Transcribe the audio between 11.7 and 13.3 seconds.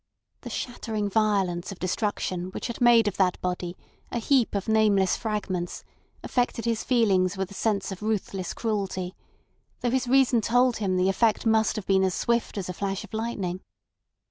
have been as swift as a flash of